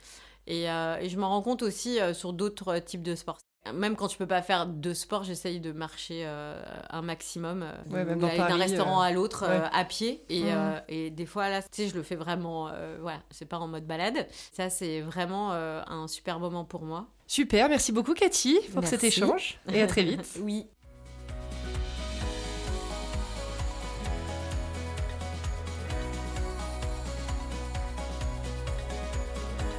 Et 0.47 0.65
je 0.65 1.17
m'en 1.17 1.29
rends 1.29 1.41
compte 1.41 1.61
aussi 1.61 1.99
sur 2.13 2.33
d'autres 2.33 2.77
types 2.79 3.03
de 3.03 3.15
sports. 3.15 3.39
Même 3.71 3.95
quand 3.95 4.07
tu 4.07 4.17
peux 4.17 4.27
pas 4.27 4.41
faire 4.41 4.65
de 4.65 4.93
sport, 4.93 5.23
j'essaye 5.23 5.59
de 5.59 5.71
marcher 5.71 6.23
euh, 6.25 6.59
un 6.89 7.03
maximum, 7.03 7.63
euh, 7.63 8.15
d'un 8.15 8.57
restaurant 8.57 9.01
euh, 9.01 9.05
à 9.05 9.11
l'autre 9.11 9.43
à 9.43 9.85
pied. 9.85 10.23
Et, 10.29 10.43
mmh. 10.43 10.81
et, 10.89 11.09
des 11.11 11.25
fois, 11.27 11.47
là, 11.49 11.61
tu 11.61 11.69
sais, 11.71 11.87
je 11.87 11.95
le 11.95 12.01
fais 12.01 12.15
vraiment, 12.15 12.71
voilà, 13.01 13.19
c'est 13.29 13.45
pas 13.45 13.59
en 13.59 13.67
mode 13.67 13.85
balade. 13.85 14.27
Ça, 14.51 14.69
c'est 14.69 15.01
vraiment 15.01 15.51
un 15.51 16.07
super 16.07 16.39
moment 16.39 16.65
pour 16.65 16.83
moi. 16.83 17.07
Super, 17.27 17.69
merci 17.69 17.91
beaucoup 17.91 18.13
Cathy 18.13 18.59
pour 18.73 18.85
cet 18.85 19.03
échange 19.03 19.59
et 19.71 19.81
à 19.81 19.87
très 19.87 20.03
vite. 20.03 20.37
oui. 20.41 20.67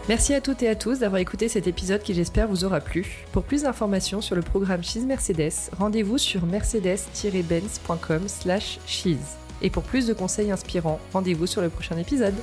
Merci 0.09 0.35
à 0.35 0.41
toutes 0.41 0.65
et 0.65 0.69
à 0.69 0.75
tous 0.75 0.99
d'avoir 0.99 1.21
écouté 1.21 1.49
cet 1.49 1.69
épisode 1.69 2.03
qui 2.03 2.13
j'espère 2.13 2.49
vous 2.49 2.65
aura 2.65 2.81
plu. 2.81 3.25
Pour 3.31 3.45
plus 3.45 3.63
d'informations 3.63 4.21
sur 4.21 4.35
le 4.35 4.43
programme 4.43 4.83
Cheese 4.83 5.07
Mercedes, 5.07 5.71
rendez-vous 5.79 6.19
sur 6.19 6.45
mercedes-benz.com 6.45 8.27
slash 8.27 8.81
cheese. 8.85 9.37
Et 9.63 9.71
pour 9.71 9.85
plus 9.85 10.09
de 10.09 10.13
conseils 10.13 10.51
inspirants, 10.51 10.99
rendez-vous 11.13 11.47
sur 11.47 11.63
le 11.63 11.69
prochain 11.69 11.97
épisode. 11.99 12.35